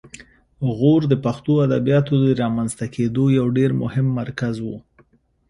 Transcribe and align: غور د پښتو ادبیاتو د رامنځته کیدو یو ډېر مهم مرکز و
غور 0.77 1.01
د 1.11 1.13
پښتو 1.25 1.53
ادبیاتو 1.67 2.13
د 2.23 2.25
رامنځته 2.41 2.85
کیدو 2.95 3.23
یو 3.39 3.47
ډېر 3.57 3.71
مهم 3.83 4.07
مرکز 4.19 4.55
و 4.61 4.67